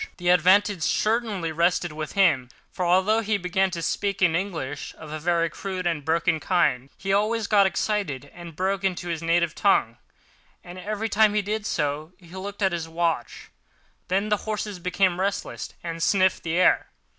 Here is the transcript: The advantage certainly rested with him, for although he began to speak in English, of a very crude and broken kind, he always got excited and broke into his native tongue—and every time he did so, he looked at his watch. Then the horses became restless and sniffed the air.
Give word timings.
The 0.17 0.29
advantage 0.29 0.81
certainly 0.81 1.51
rested 1.51 1.91
with 1.91 2.13
him, 2.13 2.49
for 2.71 2.83
although 2.87 3.19
he 3.19 3.37
began 3.37 3.69
to 3.69 3.83
speak 3.83 4.19
in 4.23 4.35
English, 4.35 4.95
of 4.97 5.11
a 5.11 5.19
very 5.19 5.47
crude 5.47 5.85
and 5.85 6.03
broken 6.03 6.39
kind, 6.39 6.89
he 6.97 7.13
always 7.13 7.45
got 7.45 7.67
excited 7.67 8.31
and 8.33 8.55
broke 8.55 8.83
into 8.83 9.09
his 9.09 9.21
native 9.21 9.53
tongue—and 9.53 10.79
every 10.79 11.07
time 11.07 11.35
he 11.35 11.43
did 11.43 11.67
so, 11.67 12.13
he 12.17 12.29
looked 12.35 12.63
at 12.63 12.71
his 12.71 12.89
watch. 12.89 13.51
Then 14.07 14.29
the 14.29 14.37
horses 14.37 14.79
became 14.79 15.19
restless 15.19 15.71
and 15.83 16.01
sniffed 16.01 16.41
the 16.41 16.55
air. 16.57 16.87